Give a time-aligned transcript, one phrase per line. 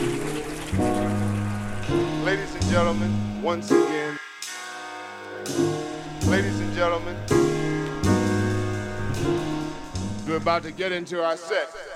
[0.00, 0.14] Ladies
[2.54, 4.18] and gentlemen, once again,
[6.26, 7.14] ladies and gentlemen,
[10.26, 11.91] we're about to get into our set.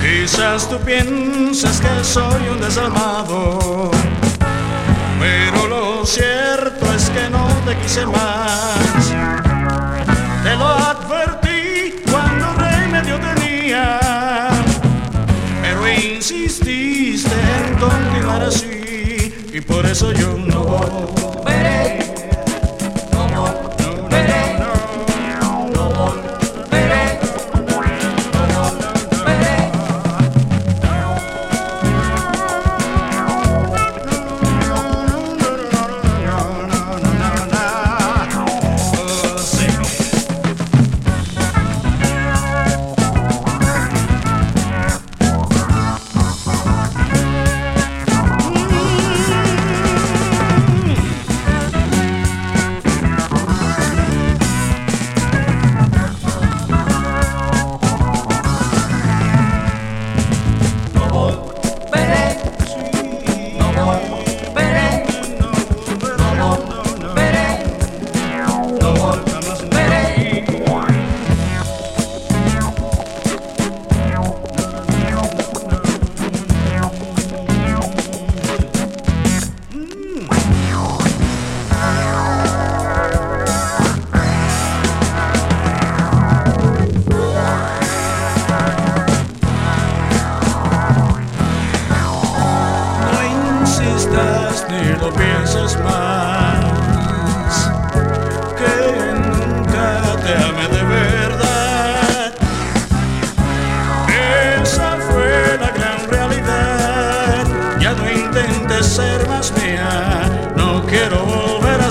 [0.00, 3.90] Quizás tú piensas que soy un desalmado,
[5.20, 6.55] pero lo siento
[7.86, 9.14] quise más.
[10.42, 14.00] Te lo advertí cuando remedio tenía,
[15.62, 21.35] pero insististe en continuar así y por eso yo no.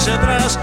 [0.06, 0.60] hacia atrás,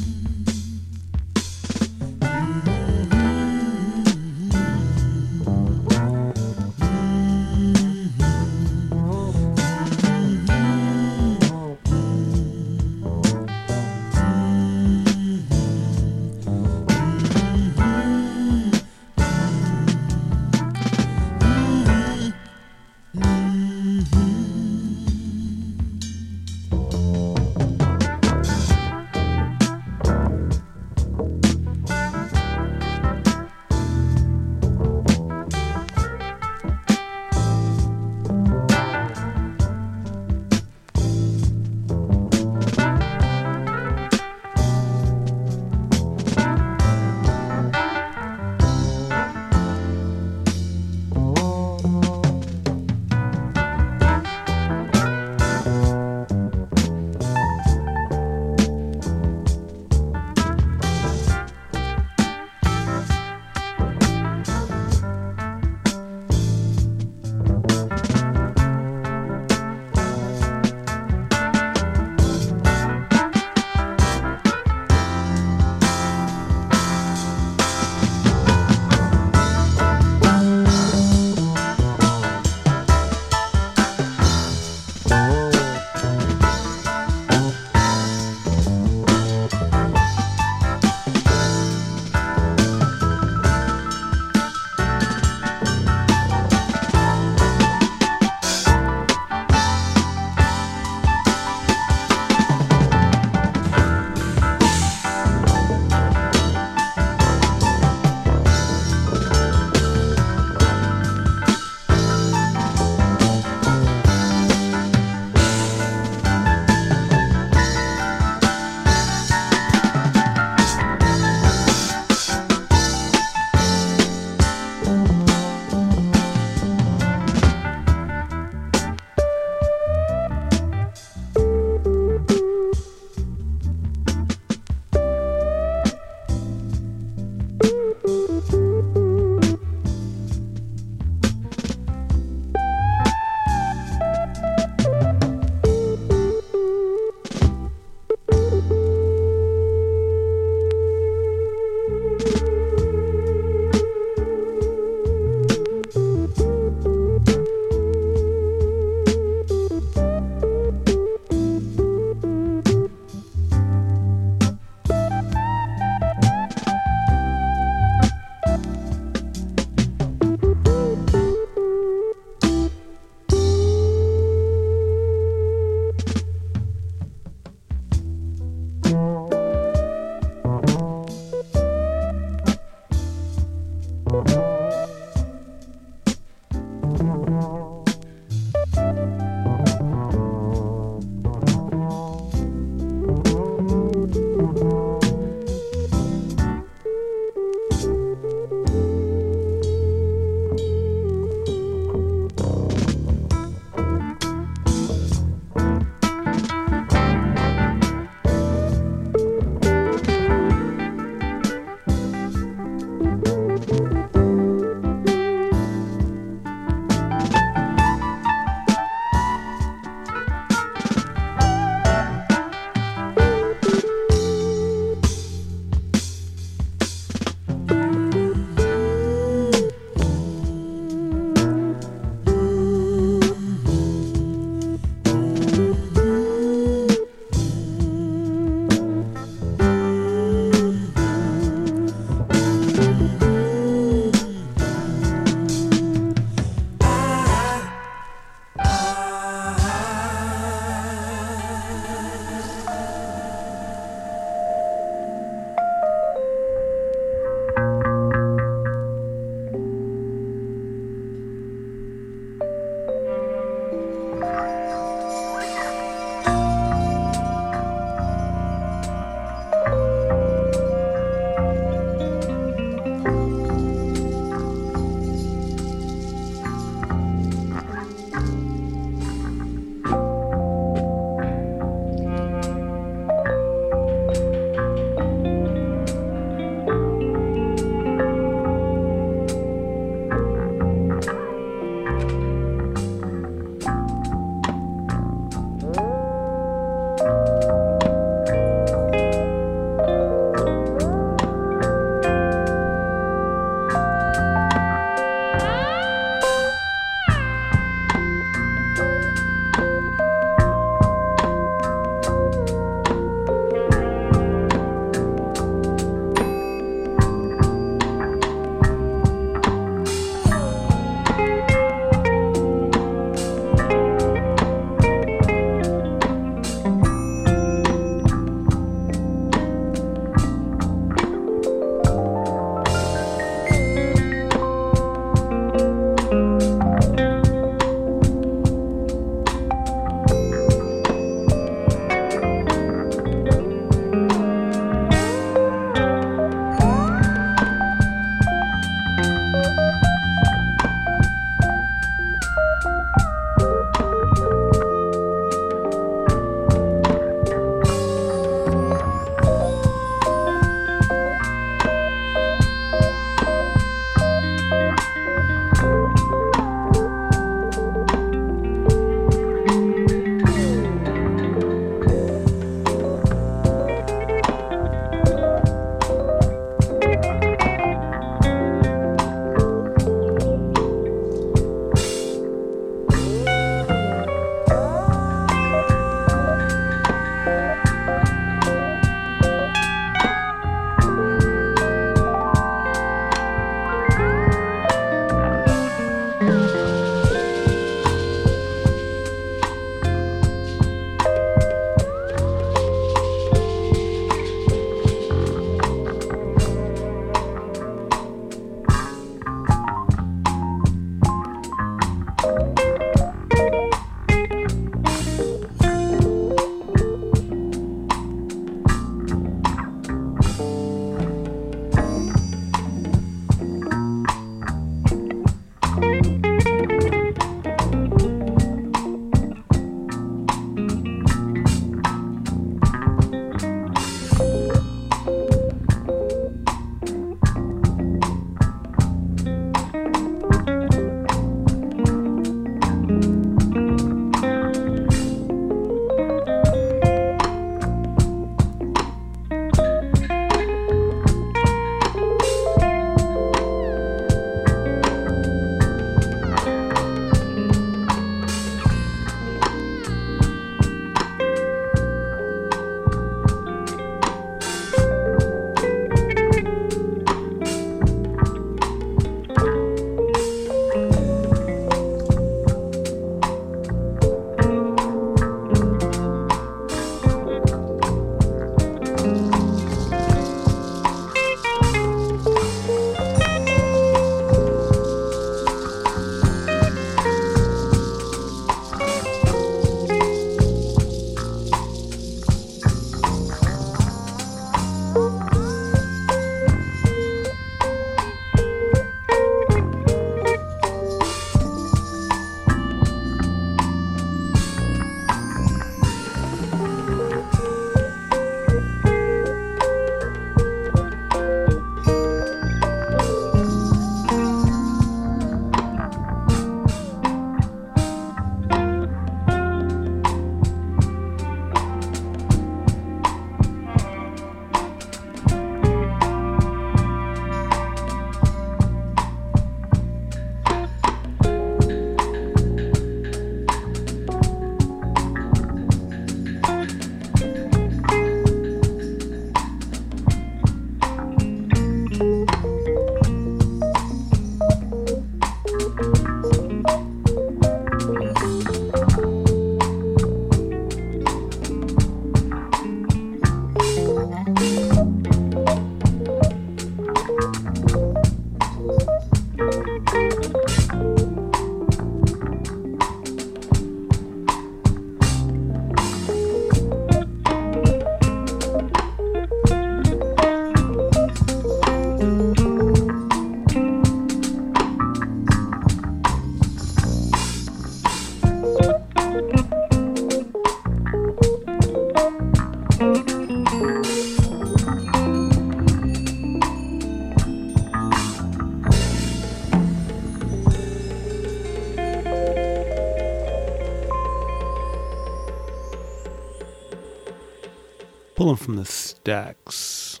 [599.06, 600.00] stacks,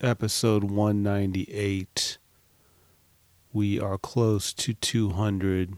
[0.00, 2.16] episode 198.
[3.52, 5.74] We are close to 200.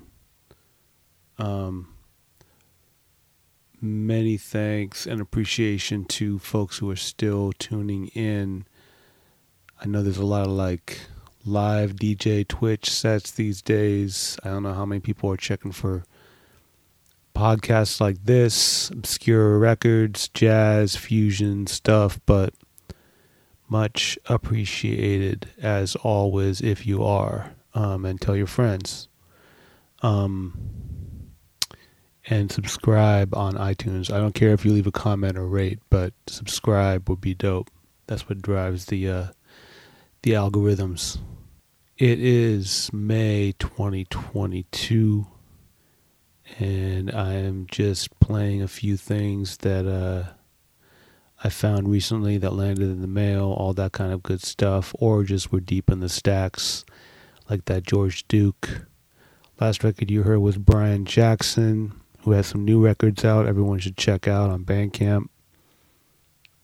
[1.39, 1.89] Um,
[3.81, 8.65] many thanks and appreciation to folks who are still tuning in.
[9.83, 11.01] I know there's a lot of like
[11.45, 14.39] live DJ Twitch sets these days.
[14.45, 16.05] I don't know how many people are checking for
[17.35, 22.55] podcasts like this, obscure records, jazz, fusion stuff, but
[23.69, 27.55] much appreciated as always if you are.
[27.75, 29.09] Um, and tell your friends.
[30.03, 30.59] Um,
[32.27, 34.13] and subscribe on iTunes.
[34.13, 37.71] I don't care if you leave a comment or rate, but subscribe would be dope.
[38.07, 39.27] That's what drives the uh,
[40.23, 41.19] the algorithms.
[41.97, 45.27] It is May 2022
[46.59, 50.33] and I am just playing a few things that uh,
[51.43, 55.23] I found recently that landed in the mail, all that kind of good stuff, or
[55.23, 56.85] just were deep in the stacks,
[57.49, 58.87] like that George Duke.
[59.61, 63.47] Last record you heard was Brian Jackson, who has some new records out.
[63.47, 65.29] Everyone should check out on Bandcamp.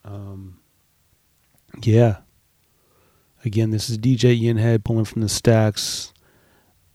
[0.04, 0.58] Um,
[1.82, 2.18] yeah.
[3.44, 6.12] Again, this is DJ Ian Head pulling from the stacks.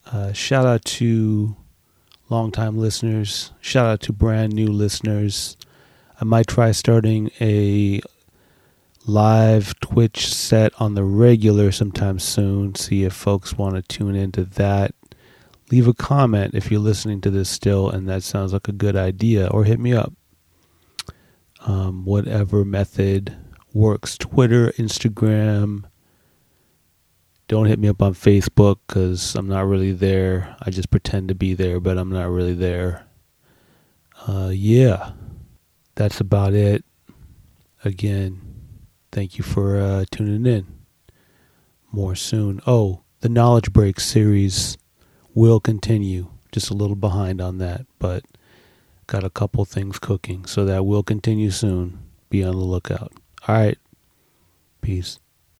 [0.05, 1.55] Uh, shout out to
[2.29, 3.51] longtime listeners.
[3.61, 5.55] Shout out to brand new listeners.
[6.21, 8.01] I might try starting a
[9.05, 12.75] live Twitch set on the regular sometime soon.
[12.75, 14.93] See if folks want to tune into that.
[15.71, 18.95] Leave a comment if you're listening to this still and that sounds like a good
[18.95, 20.13] idea, or hit me up.
[21.65, 23.37] Um, whatever method
[23.73, 25.83] works Twitter, Instagram,
[27.47, 30.55] don't hit me up on Facebook because I'm not really there.
[30.61, 33.05] I just pretend to be there, but I'm not really there.
[34.27, 35.13] Uh, yeah,
[35.99, 36.85] that's about it.
[37.83, 38.39] Again,
[39.11, 40.65] thank you for uh, tuning in.
[41.91, 42.61] More soon.
[42.65, 44.77] Oh, the Knowledge Break series
[45.33, 46.29] will continue.
[46.53, 48.23] Just a little behind on that, but
[49.07, 51.99] got a couple things cooking, so that will continue soon.
[52.29, 53.11] Be on the lookout.
[53.45, 53.77] All right.
[54.79, 55.19] Peace.